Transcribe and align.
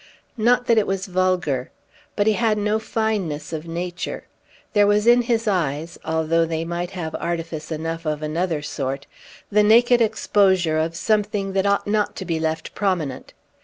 Not 0.35 0.65
that 0.65 0.79
it 0.79 0.87
was 0.87 1.05
vulgar. 1.05 1.69
But 2.15 2.25
he 2.25 2.33
had 2.33 2.57
no 2.57 2.79
fineness 2.79 3.53
of 3.53 3.67
nature; 3.67 4.23
there 4.73 4.87
was 4.87 5.05
in 5.05 5.21
his 5.21 5.47
eyes 5.47 5.99
(although 6.03 6.43
they 6.43 6.65
might 6.65 6.89
have 6.97 7.13
artifice 7.19 7.71
enough 7.71 8.03
of 8.07 8.23
another 8.23 8.63
sort) 8.63 9.05
the 9.51 9.61
naked 9.61 10.01
exposure 10.01 10.79
of 10.79 10.95
something 10.95 11.53
that 11.53 11.67
ought 11.67 11.85
not 11.85 12.15
to 12.15 12.25
be 12.25 12.39
left 12.39 12.73
prominent. 12.73 13.33